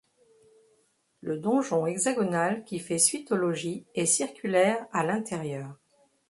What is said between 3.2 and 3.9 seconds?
au logis